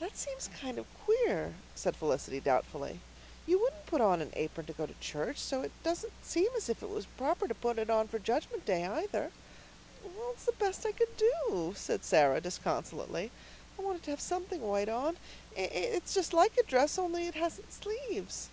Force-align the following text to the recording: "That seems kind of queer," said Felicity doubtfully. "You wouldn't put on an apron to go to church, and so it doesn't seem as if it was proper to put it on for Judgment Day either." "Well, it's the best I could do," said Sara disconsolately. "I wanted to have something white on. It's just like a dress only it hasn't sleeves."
"That 0.00 0.16
seems 0.18 0.48
kind 0.58 0.78
of 0.78 0.86
queer," 1.04 1.54
said 1.76 1.94
Felicity 1.94 2.40
doubtfully. 2.40 2.98
"You 3.46 3.60
wouldn't 3.60 3.86
put 3.86 4.00
on 4.00 4.20
an 4.20 4.32
apron 4.34 4.66
to 4.66 4.72
go 4.72 4.84
to 4.84 4.94
church, 4.94 5.36
and 5.36 5.38
so 5.38 5.62
it 5.62 5.70
doesn't 5.84 6.12
seem 6.24 6.48
as 6.56 6.68
if 6.68 6.82
it 6.82 6.90
was 6.90 7.06
proper 7.06 7.46
to 7.46 7.54
put 7.54 7.78
it 7.78 7.88
on 7.88 8.08
for 8.08 8.18
Judgment 8.18 8.66
Day 8.66 8.84
either." 8.84 9.30
"Well, 10.02 10.32
it's 10.32 10.46
the 10.46 10.52
best 10.58 10.84
I 10.84 10.90
could 10.90 11.16
do," 11.16 11.72
said 11.76 12.04
Sara 12.04 12.40
disconsolately. 12.40 13.30
"I 13.78 13.82
wanted 13.82 14.02
to 14.02 14.10
have 14.10 14.20
something 14.20 14.60
white 14.60 14.88
on. 14.88 15.18
It's 15.54 16.14
just 16.14 16.32
like 16.32 16.56
a 16.58 16.64
dress 16.64 16.98
only 16.98 17.28
it 17.28 17.34
hasn't 17.36 17.72
sleeves." 17.72 18.48